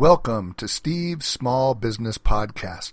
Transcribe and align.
Welcome 0.00 0.54
to 0.54 0.66
Steve's 0.66 1.26
Small 1.26 1.74
Business 1.74 2.16
Podcast, 2.16 2.92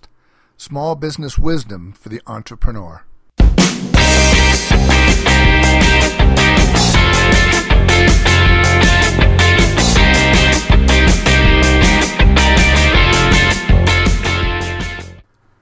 small 0.58 0.94
business 0.94 1.38
wisdom 1.38 1.94
for 1.94 2.10
the 2.10 2.20
entrepreneur. 2.26 3.02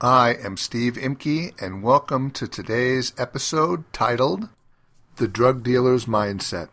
I 0.00 0.34
am 0.42 0.56
Steve 0.56 0.94
Imke, 0.94 1.54
and 1.62 1.84
welcome 1.84 2.32
to 2.32 2.48
today's 2.48 3.12
episode 3.16 3.84
titled 3.92 4.48
The 5.14 5.28
Drug 5.28 5.62
Dealer's 5.62 6.06
Mindset. 6.06 6.70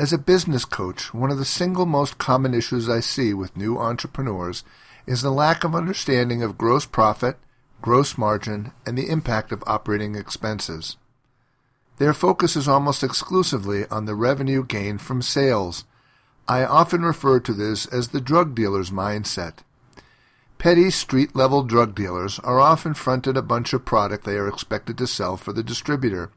As 0.00 0.14
a 0.14 0.18
business 0.18 0.64
coach, 0.64 1.12
one 1.12 1.30
of 1.30 1.36
the 1.36 1.44
single 1.44 1.84
most 1.84 2.16
common 2.16 2.54
issues 2.54 2.88
I 2.88 3.00
see 3.00 3.34
with 3.34 3.54
new 3.54 3.76
entrepreneurs 3.76 4.64
is 5.06 5.20
the 5.20 5.30
lack 5.30 5.62
of 5.62 5.74
understanding 5.74 6.42
of 6.42 6.56
gross 6.56 6.86
profit, 6.86 7.36
gross 7.82 8.16
margin, 8.16 8.72
and 8.86 8.96
the 8.96 9.10
impact 9.10 9.52
of 9.52 9.62
operating 9.66 10.14
expenses. 10.14 10.96
Their 11.98 12.14
focus 12.14 12.56
is 12.56 12.66
almost 12.66 13.04
exclusively 13.04 13.84
on 13.90 14.06
the 14.06 14.14
revenue 14.14 14.64
gained 14.64 15.02
from 15.02 15.20
sales. 15.20 15.84
I 16.48 16.64
often 16.64 17.02
refer 17.02 17.38
to 17.40 17.52
this 17.52 17.84
as 17.84 18.08
the 18.08 18.22
drug 18.22 18.54
dealer's 18.54 18.90
mindset. 18.90 19.58
Petty 20.56 20.88
street 20.90 21.36
level 21.36 21.62
drug 21.62 21.94
dealers 21.94 22.38
are 22.38 22.58
often 22.58 22.94
fronted 22.94 23.36
a 23.36 23.42
bunch 23.42 23.74
of 23.74 23.84
product 23.84 24.24
they 24.24 24.38
are 24.38 24.48
expected 24.48 24.96
to 24.96 25.06
sell 25.06 25.36
for 25.36 25.52
the 25.52 25.62
distributor. 25.62 26.30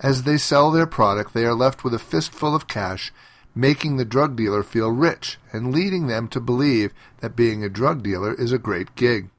As 0.00 0.24
they 0.24 0.36
sell 0.36 0.70
their 0.70 0.86
product, 0.86 1.32
they 1.32 1.44
are 1.44 1.54
left 1.54 1.82
with 1.82 1.94
a 1.94 1.98
fistful 1.98 2.54
of 2.54 2.68
cash, 2.68 3.12
making 3.54 3.96
the 3.96 4.04
drug 4.04 4.36
dealer 4.36 4.62
feel 4.62 4.90
rich 4.90 5.38
and 5.52 5.72
leading 5.72 6.06
them 6.06 6.28
to 6.28 6.40
believe 6.40 6.92
that 7.20 7.36
being 7.36 7.64
a 7.64 7.70
drug 7.70 8.02
dealer 8.02 8.34
is 8.34 8.52
a 8.52 8.58
great 8.58 8.94
gig. 8.94 9.30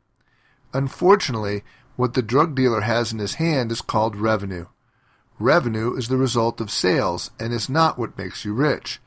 Unfortunately, 0.73 1.63
what 1.95 2.15
the 2.15 2.21
drug 2.21 2.55
dealer 2.55 2.81
has 2.81 3.13
in 3.13 3.19
his 3.19 3.35
hand 3.35 3.71
is 3.71 3.81
called 3.81 4.15
revenue. 4.15 4.65
Revenue 5.39 5.95
is 5.95 6.07
the 6.07 6.17
result 6.17 6.59
of 6.59 6.71
sales 6.71 7.29
and 7.39 7.53
is 7.53 7.69
not 7.69 7.99
what 7.99 8.17
makes 8.17 8.43
you 8.43 8.53
rich. 8.53 8.99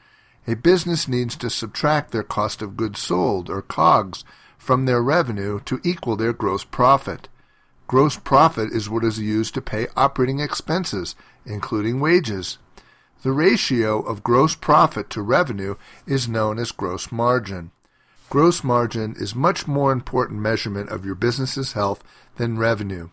A 0.46 0.54
business 0.54 1.08
needs 1.08 1.36
to 1.36 1.50
subtract 1.50 2.12
their 2.12 2.22
cost 2.22 2.62
of 2.62 2.76
goods 2.76 3.00
sold, 3.00 3.50
or 3.50 3.62
COGS, 3.62 4.24
from 4.56 4.84
their 4.84 5.02
revenue 5.02 5.60
to 5.64 5.80
equal 5.82 6.16
their 6.16 6.32
gross 6.32 6.64
profit. 6.64 7.28
Gross 7.90 8.16
profit 8.16 8.70
is 8.70 8.88
what 8.88 9.02
is 9.02 9.18
used 9.18 9.52
to 9.54 9.60
pay 9.60 9.88
operating 9.96 10.38
expenses, 10.38 11.16
including 11.44 11.98
wages. 11.98 12.56
The 13.24 13.32
ratio 13.32 13.98
of 14.00 14.22
gross 14.22 14.54
profit 14.54 15.10
to 15.10 15.22
revenue 15.22 15.74
is 16.06 16.28
known 16.28 16.60
as 16.60 16.70
gross 16.70 17.10
margin. 17.10 17.72
Gross 18.28 18.62
margin 18.62 19.16
is 19.18 19.34
much 19.34 19.66
more 19.66 19.90
important 19.90 20.38
measurement 20.38 20.88
of 20.88 21.04
your 21.04 21.16
business's 21.16 21.72
health 21.72 22.04
than 22.36 22.58
revenue. 22.58 23.10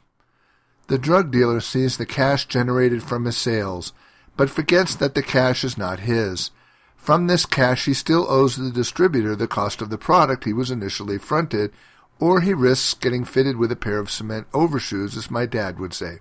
The 0.89 0.99
drug 0.99 1.31
dealer 1.31 1.59
sees 1.59 1.97
the 1.97 2.05
cash 2.05 2.45
generated 2.45 3.01
from 3.01 3.25
his 3.25 3.35
sales, 3.35 3.93
but 4.35 4.51
forgets 4.51 4.93
that 4.93 5.15
the 5.15 5.23
cash 5.23 5.63
is 5.63 5.75
not 5.75 6.01
his. 6.01 6.51
From 6.97 7.25
this 7.25 7.47
cash 7.47 7.85
he 7.85 7.95
still 7.95 8.27
owes 8.29 8.57
the 8.57 8.69
distributor 8.69 9.35
the 9.35 9.47
cost 9.47 9.81
of 9.81 9.89
the 9.89 9.97
product 9.97 10.43
he 10.43 10.53
was 10.53 10.69
initially 10.69 11.17
fronted, 11.17 11.71
or 12.19 12.41
he 12.41 12.53
risks 12.53 12.93
getting 12.93 13.23
fitted 13.23 13.57
with 13.57 13.71
a 13.71 13.75
pair 13.75 13.99
of 13.99 14.11
cement 14.11 14.47
overshoes, 14.53 15.15
as 15.15 15.31
my 15.31 15.45
dad 15.45 15.79
would 15.79 15.93
say. 15.93 16.19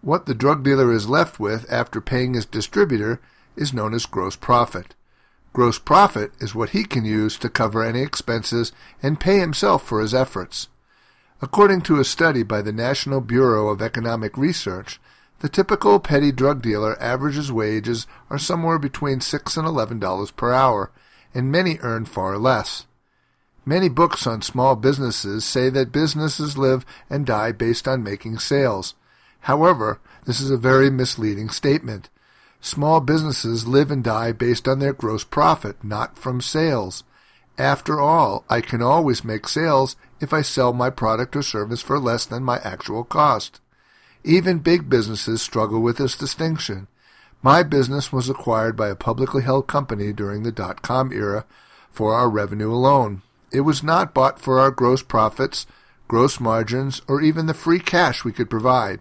What 0.00 0.26
the 0.26 0.34
drug 0.34 0.62
dealer 0.62 0.92
is 0.92 1.08
left 1.08 1.40
with 1.40 1.70
after 1.72 2.00
paying 2.00 2.34
his 2.34 2.44
distributor 2.44 3.20
is 3.56 3.72
known 3.72 3.94
as 3.94 4.06
gross 4.06 4.36
profit. 4.36 4.94
Gross 5.52 5.78
profit 5.78 6.32
is 6.40 6.54
what 6.54 6.70
he 6.70 6.84
can 6.84 7.04
use 7.04 7.38
to 7.38 7.48
cover 7.48 7.82
any 7.82 8.02
expenses 8.02 8.72
and 9.02 9.20
pay 9.20 9.38
himself 9.38 9.84
for 9.86 10.00
his 10.00 10.12
efforts. 10.12 10.68
According 11.40 11.82
to 11.82 12.00
a 12.00 12.04
study 12.04 12.42
by 12.42 12.62
the 12.62 12.72
National 12.72 13.20
Bureau 13.20 13.68
of 13.68 13.80
Economic 13.80 14.36
Research, 14.36 15.00
the 15.40 15.48
typical 15.48 16.00
petty 16.00 16.32
drug 16.32 16.62
dealer 16.62 17.00
averages 17.00 17.52
wages 17.52 18.06
are 18.30 18.38
somewhere 18.38 18.78
between 18.78 19.20
six 19.20 19.56
and 19.56 19.66
eleven 19.66 19.98
dollars 19.98 20.30
per 20.30 20.52
hour, 20.52 20.90
and 21.34 21.52
many 21.52 21.78
earn 21.80 22.04
far 22.04 22.38
less. 22.38 22.86
Many 23.66 23.88
books 23.88 24.26
on 24.26 24.42
small 24.42 24.76
businesses 24.76 25.44
say 25.44 25.70
that 25.70 25.92
businesses 25.92 26.58
live 26.58 26.84
and 27.08 27.24
die 27.24 27.52
based 27.52 27.88
on 27.88 28.02
making 28.02 28.38
sales. 28.38 28.94
However, 29.40 30.00
this 30.26 30.40
is 30.40 30.50
a 30.50 30.56
very 30.56 30.90
misleading 30.90 31.48
statement. 31.48 32.10
Small 32.60 33.00
businesses 33.00 33.66
live 33.66 33.90
and 33.90 34.04
die 34.04 34.32
based 34.32 34.68
on 34.68 34.78
their 34.78 34.92
gross 34.92 35.24
profit, 35.24 35.82
not 35.82 36.18
from 36.18 36.40
sales. 36.40 37.04
After 37.56 38.00
all, 38.00 38.44
I 38.50 38.60
can 38.60 38.82
always 38.82 39.24
make 39.24 39.48
sales 39.48 39.96
if 40.20 40.32
I 40.32 40.42
sell 40.42 40.72
my 40.72 40.90
product 40.90 41.36
or 41.36 41.42
service 41.42 41.82
for 41.82 41.98
less 41.98 42.26
than 42.26 42.42
my 42.42 42.58
actual 42.64 43.04
cost. 43.04 43.60
Even 44.24 44.58
big 44.58 44.88
businesses 44.88 45.40
struggle 45.42 45.80
with 45.80 45.98
this 45.98 46.16
distinction. 46.16 46.88
My 47.42 47.62
business 47.62 48.12
was 48.12 48.28
acquired 48.28 48.76
by 48.76 48.88
a 48.88 48.96
publicly 48.96 49.42
held 49.42 49.66
company 49.66 50.12
during 50.12 50.42
the 50.42 50.52
dot-com 50.52 51.12
era 51.12 51.44
for 51.92 52.14
our 52.14 52.28
revenue 52.28 52.72
alone. 52.72 53.22
It 53.54 53.60
was 53.60 53.84
not 53.84 54.12
bought 54.12 54.40
for 54.40 54.58
our 54.58 54.72
gross 54.72 55.00
profits, 55.00 55.64
gross 56.08 56.40
margins, 56.40 57.00
or 57.06 57.22
even 57.22 57.46
the 57.46 57.54
free 57.54 57.78
cash 57.78 58.24
we 58.24 58.32
could 58.32 58.50
provide. 58.50 58.98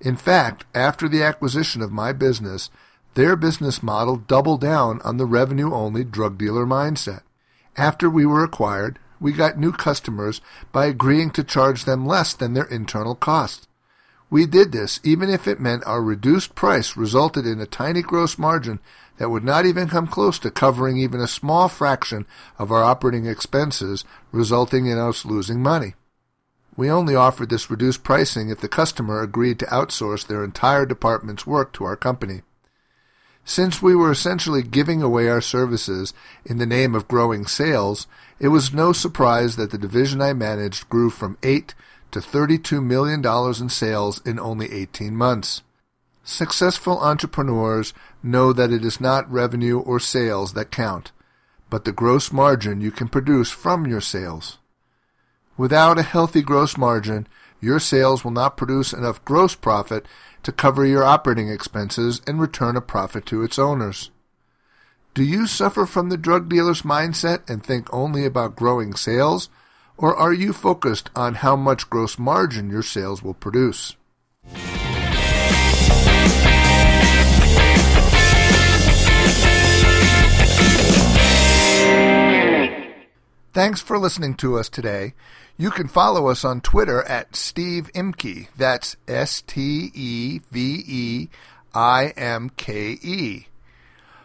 In 0.00 0.14
fact, 0.14 0.64
after 0.72 1.08
the 1.08 1.24
acquisition 1.24 1.82
of 1.82 1.90
my 1.90 2.12
business, 2.12 2.70
their 3.14 3.34
business 3.34 3.82
model 3.82 4.16
doubled 4.16 4.60
down 4.60 5.00
on 5.02 5.16
the 5.16 5.26
revenue 5.26 5.74
only 5.74 6.04
drug 6.04 6.38
dealer 6.38 6.64
mindset. 6.64 7.22
After 7.76 8.08
we 8.08 8.24
were 8.24 8.44
acquired, 8.44 9.00
we 9.18 9.32
got 9.32 9.58
new 9.58 9.72
customers 9.72 10.40
by 10.70 10.86
agreeing 10.86 11.30
to 11.32 11.42
charge 11.42 11.84
them 11.84 12.06
less 12.06 12.34
than 12.34 12.54
their 12.54 12.66
internal 12.66 13.16
cost. 13.16 13.67
We 14.30 14.44
did 14.44 14.72
this 14.72 15.00
even 15.02 15.30
if 15.30 15.48
it 15.48 15.60
meant 15.60 15.86
our 15.86 16.02
reduced 16.02 16.54
price 16.54 16.96
resulted 16.96 17.46
in 17.46 17.60
a 17.60 17.66
tiny 17.66 18.02
gross 18.02 18.36
margin 18.36 18.78
that 19.16 19.30
would 19.30 19.44
not 19.44 19.66
even 19.66 19.88
come 19.88 20.06
close 20.06 20.38
to 20.40 20.50
covering 20.50 20.98
even 20.98 21.20
a 21.20 21.28
small 21.28 21.68
fraction 21.68 22.26
of 22.58 22.70
our 22.70 22.82
operating 22.82 23.26
expenses, 23.26 24.04
resulting 24.30 24.86
in 24.86 24.98
us 24.98 25.24
losing 25.24 25.62
money. 25.62 25.94
We 26.76 26.90
only 26.90 27.16
offered 27.16 27.50
this 27.50 27.70
reduced 27.70 28.04
pricing 28.04 28.50
if 28.50 28.60
the 28.60 28.68
customer 28.68 29.20
agreed 29.20 29.58
to 29.58 29.66
outsource 29.66 30.26
their 30.26 30.44
entire 30.44 30.86
department's 30.86 31.46
work 31.46 31.72
to 31.72 31.84
our 31.84 31.96
company. 31.96 32.42
Since 33.44 33.80
we 33.80 33.96
were 33.96 34.12
essentially 34.12 34.62
giving 34.62 35.02
away 35.02 35.26
our 35.28 35.40
services 35.40 36.12
in 36.44 36.58
the 36.58 36.66
name 36.66 36.94
of 36.94 37.08
growing 37.08 37.46
sales, 37.46 38.06
it 38.38 38.48
was 38.48 38.74
no 38.74 38.92
surprise 38.92 39.56
that 39.56 39.70
the 39.70 39.78
division 39.78 40.20
I 40.20 40.34
managed 40.34 40.88
grew 40.90 41.08
from 41.08 41.38
8 41.42 41.74
to 42.10 42.20
$32 42.20 42.82
million 42.82 43.24
in 43.60 43.68
sales 43.68 44.20
in 44.24 44.38
only 44.38 44.72
18 44.72 45.14
months. 45.14 45.62
Successful 46.24 46.98
entrepreneurs 47.00 47.94
know 48.22 48.52
that 48.52 48.70
it 48.70 48.84
is 48.84 49.00
not 49.00 49.30
revenue 49.30 49.78
or 49.78 49.98
sales 49.98 50.52
that 50.52 50.70
count, 50.70 51.12
but 51.70 51.84
the 51.84 51.92
gross 51.92 52.32
margin 52.32 52.80
you 52.80 52.90
can 52.90 53.08
produce 53.08 53.50
from 53.50 53.86
your 53.86 54.00
sales. 54.00 54.58
Without 55.56 55.98
a 55.98 56.02
healthy 56.02 56.42
gross 56.42 56.76
margin, 56.76 57.26
your 57.60 57.80
sales 57.80 58.24
will 58.24 58.30
not 58.30 58.56
produce 58.56 58.92
enough 58.92 59.24
gross 59.24 59.54
profit 59.54 60.06
to 60.42 60.52
cover 60.52 60.86
your 60.86 61.04
operating 61.04 61.48
expenses 61.48 62.20
and 62.26 62.40
return 62.40 62.76
a 62.76 62.80
profit 62.80 63.26
to 63.26 63.42
its 63.42 63.58
owners. 63.58 64.10
Do 65.14 65.24
you 65.24 65.46
suffer 65.46 65.84
from 65.84 66.10
the 66.10 66.16
drug 66.16 66.48
dealer's 66.48 66.82
mindset 66.82 67.48
and 67.50 67.64
think 67.64 67.92
only 67.92 68.24
about 68.24 68.54
growing 68.54 68.94
sales, 68.94 69.48
or 69.98 70.16
are 70.16 70.32
you 70.32 70.52
focused 70.52 71.10
on 71.14 71.34
how 71.34 71.56
much 71.56 71.90
gross 71.90 72.18
margin 72.18 72.70
your 72.70 72.82
sales 72.82 73.22
will 73.22 73.34
produce? 73.34 73.96
Thanks 83.52 83.80
for 83.80 83.98
listening 83.98 84.34
to 84.36 84.56
us 84.56 84.68
today. 84.68 85.14
You 85.56 85.72
can 85.72 85.88
follow 85.88 86.28
us 86.28 86.44
on 86.44 86.60
Twitter 86.60 87.02
at 87.02 87.34
Steve 87.34 87.90
Imke. 87.92 88.46
That's 88.56 88.96
S 89.08 89.42
T 89.42 89.90
E 89.92 90.40
V 90.52 90.84
E 90.86 91.28
I 91.74 92.12
M 92.16 92.50
K 92.50 92.92
E. 93.02 93.48